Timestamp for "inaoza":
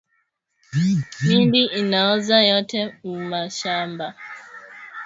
1.65-2.37